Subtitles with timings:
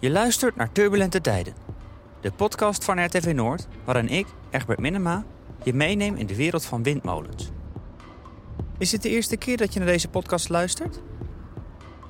[0.00, 1.54] Je luistert naar Turbulente Tijden,
[2.20, 5.24] de podcast van RTV Noord, waarin ik, Egbert Minema,
[5.62, 7.50] je meeneem in de wereld van windmolens.
[8.78, 11.00] Is het de eerste keer dat je naar deze podcast luistert?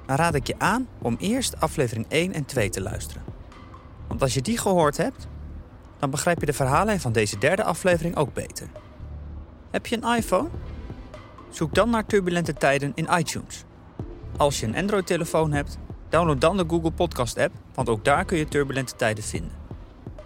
[0.06, 3.22] Dan raad ik je aan om eerst aflevering 1 en 2 te luisteren.
[4.08, 5.28] Want als je die gehoord hebt,
[5.98, 8.68] dan begrijp je de verhaallijn van deze derde aflevering ook beter.
[9.70, 10.48] Heb je een iPhone?
[11.48, 13.64] Zoek dan naar Turbulente Tijden in iTunes.
[14.36, 15.78] Als je een Android-telefoon hebt,
[16.10, 19.52] download dan de Google Podcast-app, want ook daar kun je Turbulente Tijden vinden.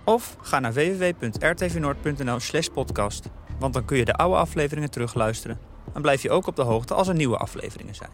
[0.04, 5.58] Of ga naar www.rtvnoord.nl/slash podcast, want dan kun je de oude afleveringen terugluisteren
[5.92, 8.10] en blijf je ook op de hoogte als er nieuwe afleveringen zijn.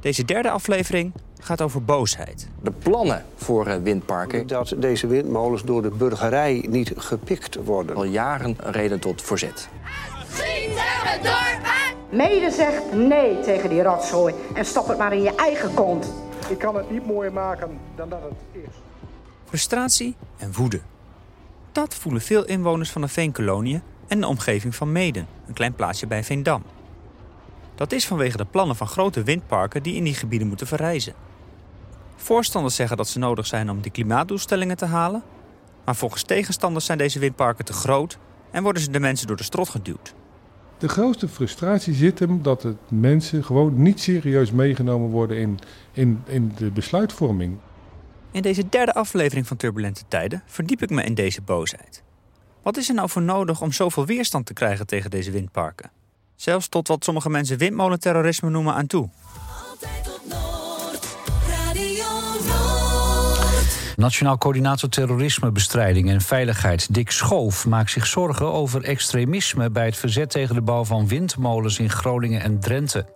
[0.00, 2.48] Deze derde aflevering gaat over boosheid.
[2.62, 7.96] De plannen voor eh, windparken Dat deze windmolens door de burgerij niet gepikt worden.
[7.96, 9.68] al jaren reden tot verzet.
[12.12, 16.12] Mede zegt nee tegen die rotzooi en stop het maar in je eigen kont.
[16.48, 18.74] Ik kan het niet mooier maken dan dat het is.
[19.44, 20.80] Frustratie en woede.
[21.72, 26.06] Dat voelen veel inwoners van de Veenkoloniën en de omgeving van Meden, een klein plaatsje
[26.06, 26.62] bij Veendam.
[27.74, 31.14] Dat is vanwege de plannen van grote windparken die in die gebieden moeten verrijzen.
[32.16, 35.22] Voorstanders zeggen dat ze nodig zijn om de klimaatdoelstellingen te halen,
[35.84, 38.18] maar volgens tegenstanders zijn deze windparken te groot
[38.50, 40.14] en worden ze de mensen door de strot geduwd.
[40.82, 45.58] De grootste frustratie zit hem dat het mensen gewoon niet serieus meegenomen worden in,
[45.92, 47.58] in, in de besluitvorming.
[48.30, 52.02] In deze derde aflevering van Turbulente Tijden verdiep ik me in deze boosheid.
[52.62, 55.90] Wat is er nou voor nodig om zoveel weerstand te krijgen tegen deze windparken?
[56.36, 59.08] Zelfs tot wat sommige mensen windmolenterrorisme noemen aan toe.
[59.70, 60.11] Altijd
[64.02, 70.30] Nationaal Coördinator Terrorismebestrijding en Veiligheid Dick Schoof maakt zich zorgen over extremisme bij het verzet
[70.30, 73.06] tegen de bouw van windmolens in Groningen en Drenthe.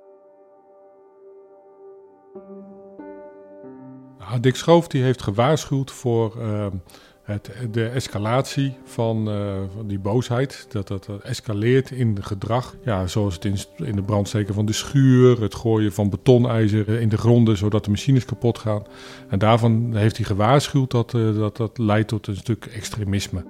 [4.40, 6.66] Dick Schoof die heeft gewaarschuwd voor eh,
[7.70, 10.66] de escalatie van, eh, van die boosheid.
[10.68, 12.76] Dat dat escaleert in gedrag.
[12.84, 17.08] Ja, zoals het in, in de brandsteken van de schuur, het gooien van betonijzer in
[17.08, 18.82] de gronden zodat de machines kapot gaan.
[19.28, 23.44] En daarvan heeft hij gewaarschuwd dat eh, dat, dat leidt tot een stuk extremisme.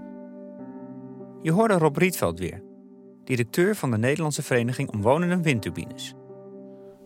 [1.43, 2.63] Je hoorde Rob Rietveld weer,
[3.25, 6.15] directeur van de Nederlandse Vereniging Omwonenden Windturbines.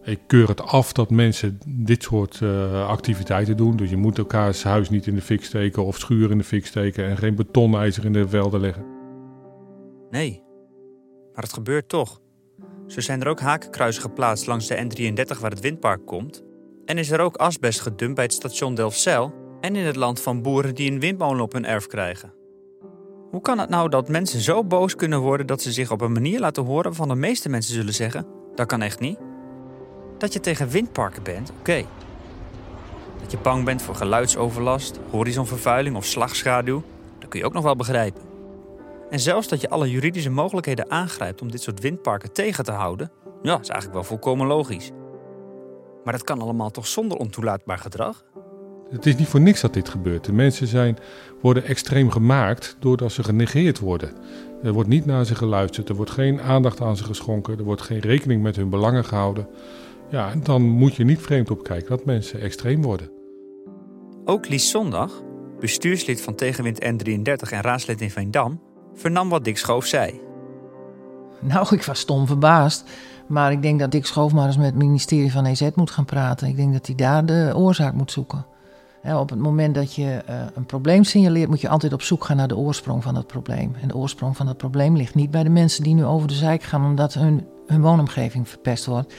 [0.02, 3.76] Ik keur het af dat mensen dit soort eh, activiteiten doen.
[3.76, 6.66] Dus je moet elkaars huis niet in de fik steken of schuur in de fik
[6.66, 8.84] steken en geen betonijzer in de velden leggen.
[10.10, 10.42] Nee,
[11.34, 12.20] maar het gebeurt toch.
[12.86, 16.44] Zo zijn er ook hakenkruisen geplaatst langs de N33 waar het windpark komt.
[16.84, 20.42] En is er ook asbest gedumpt bij het station Delfzijl en in het land van
[20.42, 22.32] boeren die een windmolen op hun erf krijgen.
[23.30, 26.12] Hoe kan het nou dat mensen zo boos kunnen worden dat ze zich op een
[26.12, 29.18] manier laten horen waarvan de meeste mensen zullen zeggen: dat kan echt niet?
[30.20, 31.84] Dat je tegen windparken bent, oké.
[33.20, 36.82] Dat je bang bent voor geluidsoverlast, horizonvervuiling of slagschaduw,
[37.18, 38.22] dat kun je ook nog wel begrijpen.
[39.10, 43.10] En zelfs dat je alle juridische mogelijkheden aangrijpt om dit soort windparken tegen te houden,
[43.42, 44.90] ja, is eigenlijk wel volkomen logisch.
[46.04, 48.24] Maar dat kan allemaal toch zonder ontoelaatbaar gedrag?
[48.90, 50.24] Het is niet voor niks dat dit gebeurt.
[50.24, 50.98] De mensen zijn,
[51.40, 54.12] worden extreem gemaakt doordat ze genegeerd worden.
[54.62, 57.82] Er wordt niet naar ze geluisterd, er wordt geen aandacht aan ze geschonken, er wordt
[57.82, 59.48] geen rekening met hun belangen gehouden.
[60.10, 63.10] Ja, dan moet je niet vreemd opkijken dat mensen extreem worden.
[64.24, 65.22] Ook Lies Zondag,
[65.60, 68.60] bestuurslid van Tegenwind N33 en raadslid in Veendam,
[68.94, 70.20] vernam wat Dick Schoof zei.
[71.40, 72.84] Nou, ik was stom verbaasd.
[73.30, 76.04] Maar ik denk dat Dick Schoof maar eens met het ministerie van EZ moet gaan
[76.04, 76.48] praten.
[76.48, 78.46] Ik denk dat hij daar de oorzaak moet zoeken.
[79.00, 82.24] Hè, op het moment dat je eh, een probleem signaleert, moet je altijd op zoek
[82.24, 83.74] gaan naar de oorsprong van dat probleem.
[83.80, 86.34] En de oorsprong van dat probleem ligt niet bij de mensen die nu over de
[86.34, 89.14] zijk gaan omdat hun, hun woonomgeving verpest wordt.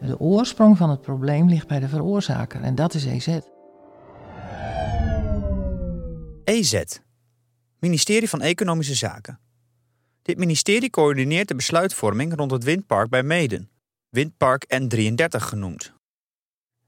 [0.00, 3.38] De oorsprong van het probleem ligt bij de veroorzaker en dat is EZ.
[6.44, 6.82] EZ,
[7.78, 9.40] Ministerie van Economische Zaken.
[10.22, 13.70] Dit ministerie coördineert de besluitvorming rond het windpark bij Meden,
[14.08, 15.92] Windpark N33 genoemd.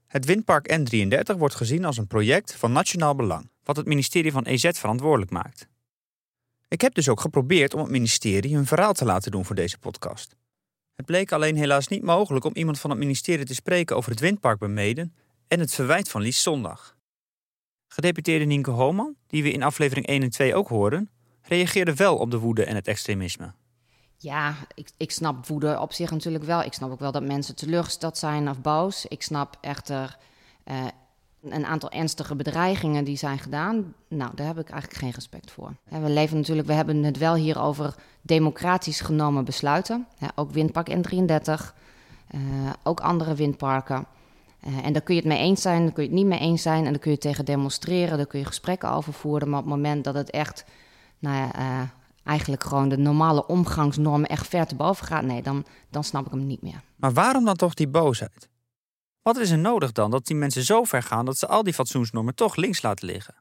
[0.07, 4.43] Het windpark N33 wordt gezien als een project van nationaal belang, wat het ministerie van
[4.43, 5.67] EZ verantwoordelijk maakt.
[6.67, 9.77] Ik heb dus ook geprobeerd om het ministerie hun verhaal te laten doen voor deze
[9.77, 10.35] podcast.
[10.95, 14.19] Het bleek alleen helaas niet mogelijk om iemand van het ministerie te spreken over het
[14.19, 15.13] windpark bij Meden
[15.47, 16.97] en het verwijt van Lies Zondag.
[17.87, 21.09] Gedeputeerde Nienke Hooman, die we in aflevering 1 en 2 ook hoorden,
[21.41, 23.53] reageerde wel op de woede en het extremisme.
[24.17, 26.63] Ja, ik, ik snap woede op zich natuurlijk wel.
[26.63, 29.05] Ik snap ook wel dat mensen teleurgesteld zijn of boos.
[29.05, 30.17] Ik snap echter
[30.63, 30.87] eh,
[31.49, 33.93] een aantal ernstige bedreigingen die zijn gedaan.
[34.07, 35.75] Nou, daar heb ik eigenlijk geen respect voor.
[35.89, 40.07] We leven natuurlijk, we hebben het wel hier over democratisch genomen besluiten.
[40.35, 41.73] Ook windpark N33,
[42.27, 42.39] eh,
[42.83, 44.05] ook andere windparken.
[44.59, 46.39] Eh, en daar kun je het mee eens zijn, daar kun je het niet mee
[46.39, 46.85] eens zijn.
[46.85, 49.49] En daar kun je tegen demonstreren, daar kun je gesprekken over voeren.
[49.49, 50.65] Maar op het moment dat het echt,
[51.19, 51.89] nou ja, eh,
[52.23, 56.31] eigenlijk gewoon de normale omgangsnormen echt ver te boven gaat, nee, dan, dan snap ik
[56.31, 56.81] hem niet meer.
[56.95, 58.49] Maar waarom dan toch die boosheid?
[59.23, 61.73] Wat is er nodig dan dat die mensen zo ver gaan dat ze al die
[61.73, 63.35] fatsoensnormen toch links laten liggen?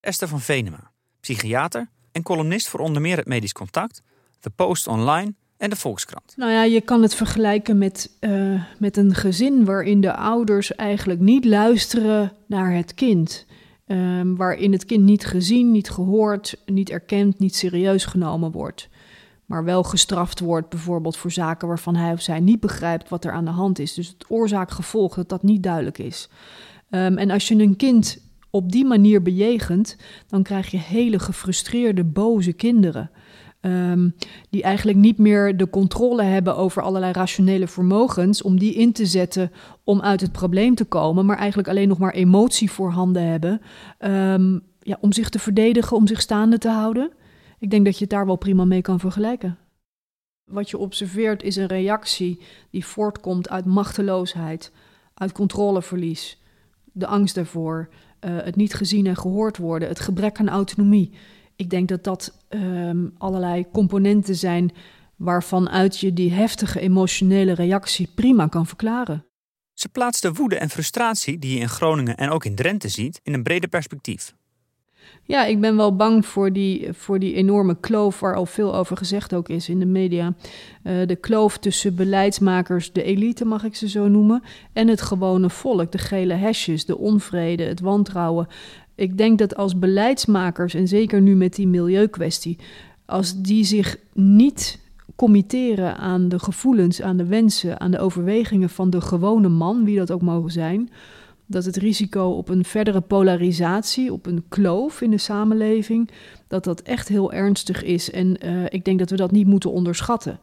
[0.00, 4.02] Esther van Venema, psychiater en columnist voor onder meer het Medisch Contact,
[4.40, 6.34] The Post Online en de Volkskrant.
[6.36, 11.20] Nou ja, je kan het vergelijken met, eh, met een gezin waarin de ouders eigenlijk
[11.20, 13.46] niet luisteren naar het kind.
[13.86, 18.88] Ehm, waarin het kind niet gezien, niet gehoord, niet erkend, niet serieus genomen wordt.
[19.50, 23.32] Maar wel gestraft wordt, bijvoorbeeld voor zaken waarvan hij of zij niet begrijpt wat er
[23.32, 23.94] aan de hand is.
[23.94, 26.28] Dus het oorzaak-gevolg, dat dat niet duidelijk is.
[26.90, 28.18] Ehm, en als je een kind
[28.50, 29.96] op die manier bejegent,
[30.28, 33.10] dan krijg je hele gefrustreerde, boze kinderen.
[33.60, 34.08] Ehm,
[34.50, 39.06] die eigenlijk niet meer de controle hebben over allerlei rationele vermogens, om die in te
[39.06, 39.52] zetten
[39.84, 43.60] om uit het probleem te komen, maar eigenlijk alleen nog maar emotie voorhanden hebben
[43.98, 47.10] ehm, ja, om zich te verdedigen, om zich staande te houden.
[47.60, 49.58] Ik denk dat je het daar wel prima mee kan vergelijken.
[50.44, 52.40] Wat je observeert is een reactie
[52.70, 54.72] die voortkomt uit machteloosheid,
[55.14, 56.42] uit controleverlies,
[56.92, 57.88] de angst daarvoor,
[58.20, 61.12] uh, het niet gezien en gehoord worden, het gebrek aan autonomie
[61.60, 64.72] ik denk dat dat um, allerlei componenten zijn
[65.16, 69.26] waarvan uit je die heftige emotionele reactie prima kan verklaren.
[69.72, 73.20] Ze plaatst de woede en frustratie die je in Groningen en ook in Drenthe ziet
[73.22, 74.34] in een breder perspectief.
[75.30, 78.96] Ja, ik ben wel bang voor die, voor die enorme kloof waar al veel over
[78.96, 80.34] gezegd ook is in de media.
[80.84, 84.42] Uh, de kloof tussen beleidsmakers, de elite mag ik ze zo noemen,
[84.72, 85.92] en het gewone volk.
[85.92, 88.46] De gele hesjes, de onvrede, het wantrouwen.
[88.94, 92.58] Ik denk dat als beleidsmakers, en zeker nu met die milieukwestie,
[93.06, 94.78] als die zich niet
[95.16, 99.98] committeren aan de gevoelens, aan de wensen, aan de overwegingen van de gewone man, wie
[99.98, 100.90] dat ook mogen zijn,
[101.50, 106.10] dat het risico op een verdere polarisatie, op een kloof in de samenleving,
[106.48, 108.10] dat dat echt heel ernstig is.
[108.10, 110.38] En uh, ik denk dat we dat niet moeten onderschatten.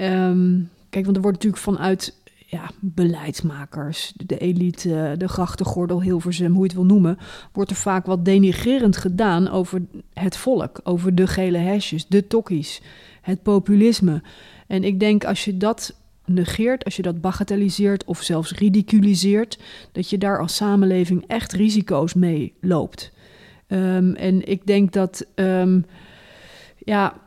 [0.00, 2.14] Um, kijk, want er wordt natuurlijk vanuit
[2.46, 7.18] ja, beleidsmakers, de elite, de grachtengordel, Hilversum, hoe je het wil noemen,
[7.52, 9.82] wordt er vaak wat denigrerend gedaan over
[10.12, 12.82] het volk, over de gele hesjes, de tokkies,
[13.22, 14.22] het populisme.
[14.66, 15.94] En ik denk als je dat
[16.26, 19.58] negeert, als je dat bagatelliseert of zelfs ridiculiseert,
[19.92, 23.12] dat je daar als samenleving echt risico's mee loopt.
[23.68, 25.86] Um, en ik denk dat, um,
[26.78, 27.20] ja,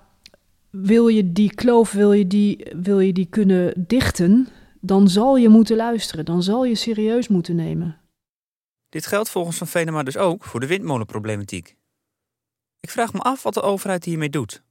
[0.70, 4.48] wil je die kloof, wil je die, wil je die kunnen dichten,
[4.82, 7.98] dan zal je moeten luisteren, dan zal je serieus moeten nemen.
[8.90, 11.76] Dit geldt volgens Van Venema dus ook voor de windmolenproblematiek.
[12.80, 14.64] Ik vraag me af wat de overheid hiermee doet.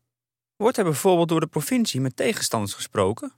[0.56, 3.32] Wordt er bijvoorbeeld door de provincie met tegenstanders gesproken?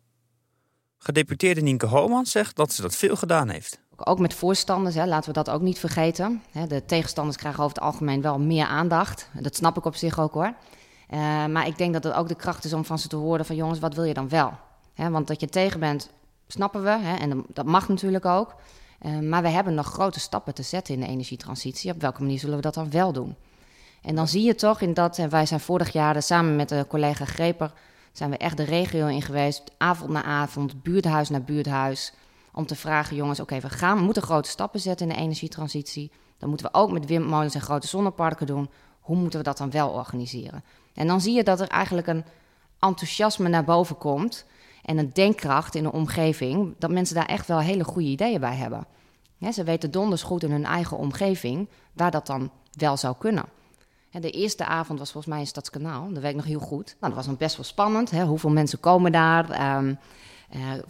[1.02, 3.78] Gedeputeerde Nienke Homan zegt dat ze dat veel gedaan heeft.
[3.96, 6.42] Ook met voorstanders, hè, laten we dat ook niet vergeten.
[6.68, 9.28] De tegenstanders krijgen over het algemeen wel meer aandacht.
[9.40, 10.54] Dat snap ik op zich ook hoor.
[11.10, 13.44] Uh, maar ik denk dat het ook de kracht is om van ze te horen
[13.44, 14.52] van jongens, wat wil je dan wel?
[14.94, 16.10] want dat je tegen bent,
[16.46, 16.90] snappen we.
[16.90, 18.54] Hè, en dat mag natuurlijk ook.
[19.02, 21.92] Uh, maar we hebben nog grote stappen te zetten in de energietransitie.
[21.92, 23.36] Op welke manier zullen we dat dan wel doen?
[24.02, 26.84] En dan zie je toch in dat, en wij zijn vorig jaar samen met de
[26.88, 27.72] collega Greper,
[28.12, 32.12] zijn we echt de regio in geweest, avond na avond, buurthuis na buurthuis,
[32.52, 35.20] om te vragen, jongens, oké, okay, we gaan, we moeten grote stappen zetten in de
[35.20, 36.10] energietransitie.
[36.38, 38.70] Dan moeten we ook met windmolens en grote zonneparken doen.
[39.00, 40.64] Hoe moeten we dat dan wel organiseren?
[40.94, 42.24] En dan zie je dat er eigenlijk een
[42.78, 44.44] enthousiasme naar boven komt
[44.82, 48.54] en een denkkracht in de omgeving, dat mensen daar echt wel hele goede ideeën bij
[48.54, 48.86] hebben.
[49.52, 53.44] ze weten donders goed in hun eigen omgeving waar dat dan wel zou kunnen.
[54.10, 56.86] De eerste avond was volgens mij in Stadskanaal, dat weet nog heel goed.
[56.86, 58.10] Nou, dat was dan best wel spannend.
[58.10, 59.76] hoeveel mensen komen daar?
[59.76, 59.98] Um,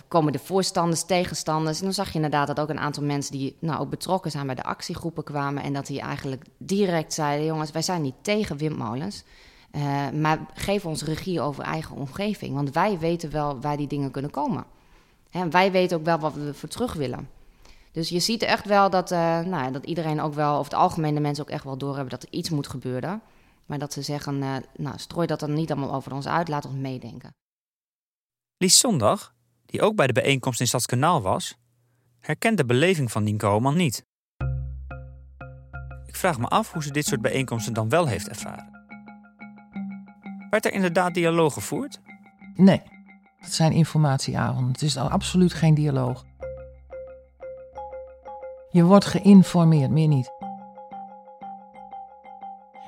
[0.08, 1.78] komen de voorstanders, tegenstanders?
[1.78, 4.46] En dan zag je inderdaad dat ook een aantal mensen die nou, ook betrokken zijn
[4.46, 5.62] bij de actiegroepen kwamen.
[5.62, 9.24] En dat die eigenlijk direct zeiden: jongens, wij zijn niet tegen windmolens.
[9.72, 12.54] Uh, maar geef ons regie over eigen omgeving.
[12.54, 14.64] Want wij weten wel waar die dingen kunnen komen.
[15.30, 17.28] Hè, wij weten ook wel wat we ervoor terug willen.
[17.92, 21.14] Dus je ziet echt wel dat, uh, nou, dat iedereen ook wel, of het algemeen
[21.14, 23.23] de mensen ook echt wel doorhebben dat er iets moet gebeuren.
[23.66, 26.64] Maar dat ze zeggen, uh, nou, strooi dat dan niet allemaal over ons uit, laat
[26.64, 27.35] ons meedenken.
[28.56, 29.35] Lies Zondag,
[29.66, 31.56] die ook bij de bijeenkomst in Stadskanaal was,
[32.18, 34.04] herkent de beleving van Nienke Homan niet.
[36.06, 38.70] Ik vraag me af hoe ze dit soort bijeenkomsten dan wel heeft ervaren.
[40.50, 42.00] Werd er inderdaad dialoog gevoerd?
[42.54, 42.82] Nee,
[43.37, 44.73] het zijn informatieavonden.
[44.73, 46.25] Het is absoluut geen dialoog.
[48.70, 50.32] Je wordt geïnformeerd, meer niet.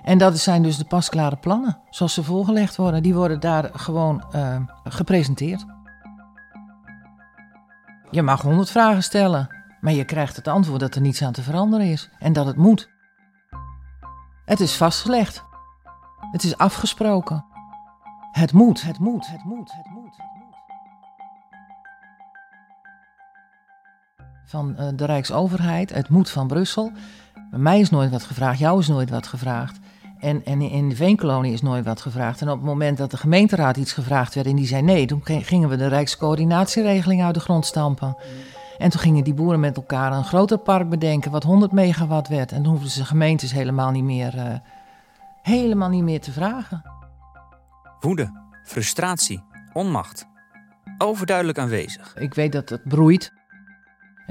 [0.02, 3.02] En dat zijn dus de pasklare plannen, zoals ze voorgelegd worden.
[3.02, 5.64] Die worden daar gewoon uh, gepresenteerd.
[8.10, 11.42] Je mag honderd vragen stellen, maar je krijgt het antwoord dat er niets aan te
[11.42, 12.90] veranderen is en dat het moet.
[14.44, 15.44] Het is vastgelegd.
[16.30, 17.44] Het is afgesproken.
[18.32, 20.16] Het moet, het moet, het moet, het moet.
[24.52, 26.92] Van eh, de Rijksoverheid, het moet van Brussel.
[27.50, 29.78] Bij mij is nooit wat gevraagd, jou is nooit wat gevraagd.
[30.18, 32.40] En, en in de Veenkolonie is nooit wat gevraagd.
[32.40, 35.20] En op het moment dat de gemeenteraad iets gevraagd werd en die zei nee, toen
[35.24, 38.16] ge- gingen we de Rijkscoördinatieregeling uit de grond stampen.
[38.78, 42.52] En toen gingen die boeren met elkaar een groter park bedenken wat 100 megawatt werd.
[42.52, 44.54] En toen hoefden ze gemeentes helemaal niet meer, eh,
[45.42, 46.82] helemaal niet meer te vragen.
[48.00, 48.30] Woede,
[48.64, 50.26] frustratie, onmacht.
[50.98, 52.14] Overduidelijk aanwezig.
[52.16, 53.32] Ik weet dat het broeit.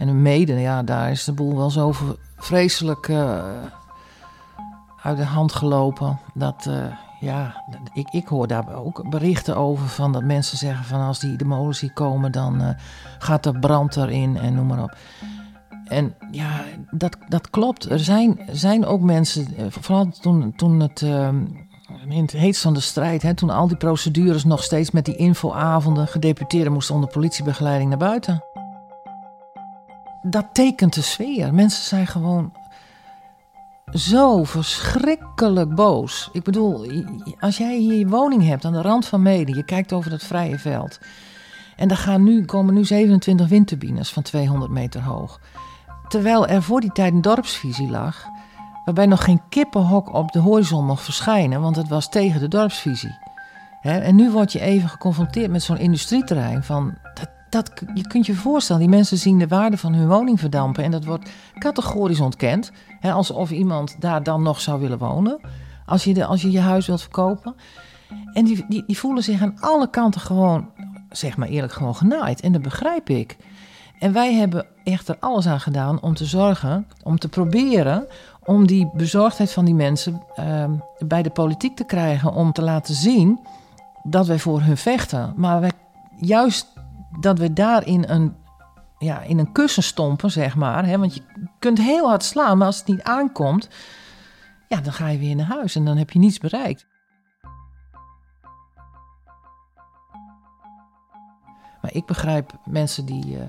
[0.01, 1.93] En in Mede, ja, daar is de boel wel zo
[2.37, 3.43] vreselijk eh,
[5.01, 6.19] uit de hand gelopen.
[6.33, 6.85] Dat, eh,
[7.19, 11.35] ja, ik, ik hoor daar ook berichten over van dat mensen zeggen van als die
[11.35, 12.69] de molens hier komen, dan eh,
[13.19, 14.97] gaat er brand erin en noem maar op.
[15.85, 17.89] En ja, dat, dat klopt.
[17.89, 21.43] Er zijn, zijn ook mensen, vooral toen, toen het ehm,
[22.09, 25.15] in het heetst van de strijd, hè, toen al die procedures nog steeds met die
[25.15, 28.43] infoavonden, gedeputeerden moesten onder politiebegeleiding naar buiten.
[30.21, 31.53] Dat tekent de sfeer.
[31.53, 32.53] Mensen zijn gewoon
[33.93, 36.29] zo verschrikkelijk boos.
[36.31, 36.85] Ik bedoel,
[37.39, 40.23] als jij hier je woning hebt aan de rand van Mede, je kijkt over dat
[40.23, 40.99] vrije veld.
[41.75, 45.39] En er gaan nu, komen nu 27 windturbines van 200 meter hoog.
[46.07, 48.27] Terwijl er voor die tijd een dorpsvisie lag,
[48.85, 53.17] waarbij nog geen kippenhok op de horizon mocht verschijnen, want het was tegen de dorpsvisie.
[53.81, 56.97] En nu word je even geconfronteerd met zo'n industrieterrein van...
[57.51, 60.83] Dat, je kunt je voorstellen, die mensen zien de waarde van hun woning verdampen...
[60.83, 61.29] en dat wordt
[61.59, 62.71] categorisch ontkend.
[62.99, 65.39] Hè, alsof iemand daar dan nog zou willen wonen.
[65.85, 67.55] Als je als je, je huis wilt verkopen.
[68.33, 70.69] En die, die, die voelen zich aan alle kanten gewoon,
[71.09, 72.41] zeg maar eerlijk, gewoon genaaid.
[72.41, 73.37] En dat begrijp ik.
[73.99, 78.07] En wij hebben echt er alles aan gedaan om te zorgen, om te proberen
[78.45, 82.33] om die bezorgdheid van die mensen ehm, bij de politiek te krijgen.
[82.33, 83.39] Om te laten zien
[84.03, 85.33] dat wij voor hun vechten.
[85.35, 85.71] Maar wij,
[86.19, 86.67] juist
[87.19, 88.35] dat we daarin een,
[88.97, 90.85] ja, in een kussen stompen, zeg maar.
[90.85, 91.21] Hè, want je
[91.59, 93.69] kunt heel hard slaan, maar als het niet aankomt,
[94.67, 96.87] ja, dan ga je weer naar huis en dan heb je niets bereikt.
[101.81, 103.43] Maar ik begrijp mensen die eh,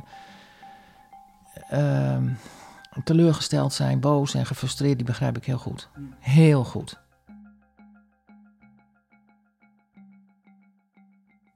[1.68, 2.28] ehm,
[3.04, 5.88] teleurgesteld zijn, boos en gefrustreerd, die begrijp ik heel goed.
[6.18, 7.00] Heel goed.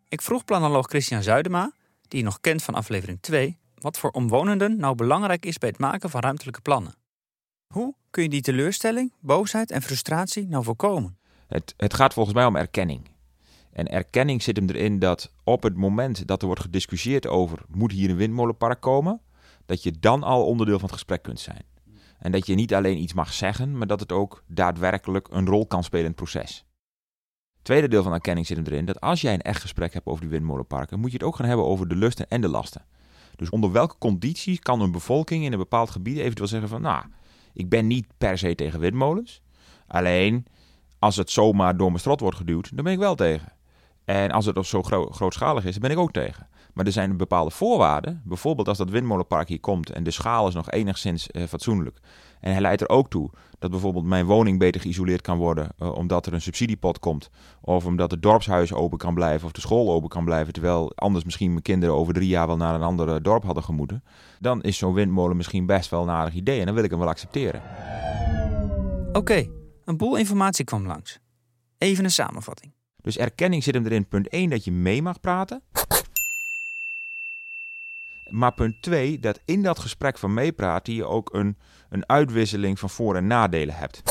[0.09, 1.71] Ik vroeg planoloog Christian Zuidema,
[2.09, 5.79] die je nog kent van aflevering 2, wat voor omwonenden nou belangrijk is bij het
[5.79, 6.95] maken van ruimtelijke plannen.
[7.67, 11.19] Hoe kun je die teleurstelling, boosheid en frustratie nou voorkomen?
[11.47, 13.11] Het, het gaat volgens mij om erkenning.
[13.73, 17.93] En erkenning zit hem erin dat op het moment dat er wordt gediscussieerd over moet
[17.93, 19.21] hier een windmolenpark komen,
[19.67, 21.63] dat je dan al onderdeel van het gesprek kunt zijn.
[22.19, 25.67] En dat je niet alleen iets mag zeggen, maar dat het ook daadwerkelijk een rol
[25.67, 26.66] kan spelen in het proces.
[27.67, 30.21] Tweede deel van erkenning zit hem erin dat als jij een echt gesprek hebt over
[30.21, 32.85] die windmolenparken, moet je het ook gaan hebben over de lusten en de lasten.
[33.37, 37.05] Dus onder welke condities kan een bevolking in een bepaald gebied eventueel zeggen van, nou,
[37.53, 39.43] ik ben niet per se tegen windmolens.
[39.87, 40.47] Alleen,
[40.99, 43.53] als het zomaar door mijn strot wordt geduwd, dan ben ik wel tegen.
[44.07, 46.49] En als het zo gro grootschalig is, ben ik ook tegen.
[46.75, 48.23] Maar er zijn bepaalde voorwaarden.
[48.25, 51.99] Bijvoorbeeld als dat windmolenpark hier komt en de schaal is nog enigszins eh, fatsoenlijk.
[52.41, 55.95] En hij leidt er ook toe dat bijvoorbeeld mijn woning beter geïsoleerd kan worden eh,
[55.95, 57.31] omdat er een subsidiepot komt.
[57.61, 60.53] Of omdat het dorpshuis open kan blijven of de school open kan blijven.
[60.53, 63.65] Terwijl anders misschien mijn kinderen over drie jaar wel naar een ander eh, dorp hadden
[63.65, 64.05] gemoeten.
[64.41, 66.99] Dan is zo'n windmolen misschien best wel een aardig idee en dan wil ik hem
[66.99, 67.63] wel accepteren.
[69.13, 69.47] Oké,
[69.85, 71.19] een boel informatie kwam langs.
[71.79, 72.75] Even een samenvatting.
[73.07, 75.63] Dus erkenning zit hem erin, punt 1, dat je mee mag praten.
[78.29, 81.59] Maar punt 2, dat in dat gesprek van meepraten je ook een,
[81.89, 84.03] een uitwisseling van voor- en nadelen hebt.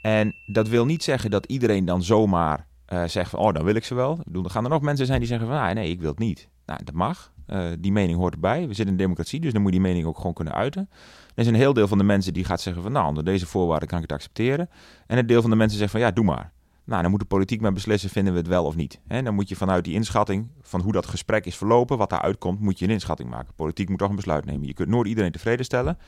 [0.00, 3.74] En dat wil niet zeggen dat iedereen dan zomaar eh, zegt van, oh, dan wil
[3.74, 4.18] ik ze wel.
[4.32, 6.48] Er gaan er nog mensen zijn die zeggen van, ah, nee, ik wil het niet.
[6.66, 7.32] Nou, dat mag.
[7.46, 8.60] Uh, die mening hoort erbij.
[8.60, 10.88] We zitten in een democratie, dus dan moet je die mening ook gewoon kunnen uiten.
[11.34, 13.46] Er is een heel deel van de mensen die gaat zeggen van, nou, onder deze
[13.46, 14.68] voorwaarden kan ik het accepteren.
[15.06, 16.52] En een deel van de mensen zegt van, ja, doe maar.
[16.84, 19.00] Nou, dan moet de politiek maar beslissen, vinden we het wel of niet.
[19.06, 22.38] En dan moet je vanuit die inschatting van hoe dat gesprek is verlopen, wat daaruit
[22.38, 23.54] komt, moet je een inschatting maken.
[23.56, 24.66] Politiek moet toch een besluit nemen.
[24.66, 25.98] Je kunt nooit iedereen tevreden stellen.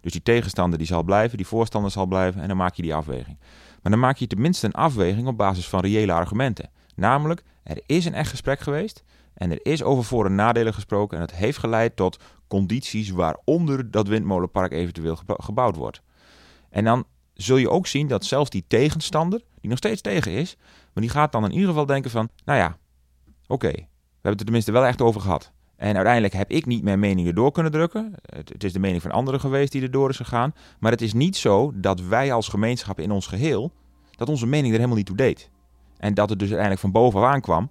[0.00, 2.94] Dus die tegenstander die zal blijven, die voorstander zal blijven en dan maak je die
[2.94, 3.38] afweging.
[3.82, 6.70] Maar dan maak je tenminste een afweging op basis van reële argumenten.
[6.94, 11.16] Namelijk, er is een echt gesprek geweest en er is over voor- en nadelen gesproken
[11.16, 12.18] en het heeft geleid tot
[12.48, 16.02] condities waaronder dat windmolenpark eventueel gebouwd wordt.
[16.70, 20.56] En dan zul je ook zien dat zelfs die tegenstander, die nog steeds tegen is,
[20.92, 22.78] maar die gaat dan in ieder geval denken van, nou ja,
[23.42, 25.52] oké, okay, hebben het er tenminste wel echt over gehad.
[25.76, 28.14] En uiteindelijk heb ik niet mijn mening erdoor kunnen drukken.
[28.22, 30.54] Het, is de mening van anderen geweest die erdoor is gegaan.
[30.78, 33.72] Maar het is niet zo dat wij als gemeenschap in ons geheel,
[34.10, 35.50] dat onze mening er helemaal niet toe deed.
[35.98, 37.70] En dat het dus uiteindelijk van bovenaf kwam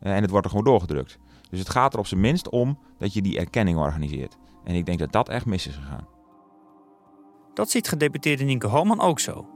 [0.00, 1.18] en het wordt er gewoon doorgedrukt.
[1.50, 4.36] Dus het gaat er op zijn minst om dat je die erkenning organiseert.
[4.64, 6.06] En ik denk dat dat echt mis is gegaan.
[7.54, 9.46] Dat ziet gedeputeerde Nienke Holman ook zo.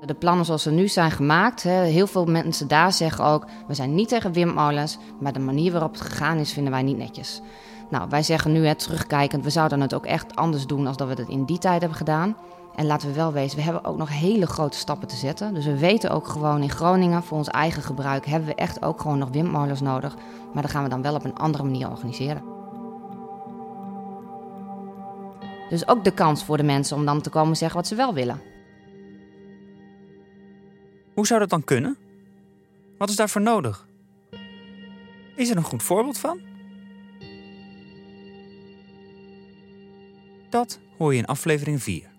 [0.00, 3.46] De plannen zoals ze nu zijn gemaakt, hè, heel veel mensen daar zeggen ook...
[3.66, 6.96] we zijn niet tegen windmolens, maar de manier waarop het gegaan is vinden wij niet
[6.96, 7.40] netjes.
[7.90, 10.86] Nou, wij zeggen nu, hè, terugkijkend, we zouden het ook echt anders doen...
[10.86, 12.36] als dat we het in die tijd hebben gedaan.
[12.74, 15.54] En laten we wel wezen, we hebben ook nog hele grote stappen te zetten.
[15.54, 18.26] Dus we weten ook gewoon in Groningen, voor ons eigen gebruik...
[18.26, 20.16] hebben we echt ook gewoon nog windmolens nodig.
[20.52, 22.42] Maar dat gaan we dan wel op een andere manier organiseren.
[25.68, 28.14] Dus ook de kans voor de mensen om dan te komen zeggen wat ze wel
[28.14, 28.40] willen.
[31.14, 31.96] Hoe zou dat dan kunnen?
[32.98, 33.86] Wat is daarvoor nodig?
[35.36, 36.40] Is er een goed voorbeeld van?
[40.50, 42.09] Dat hoor je in aflevering 4.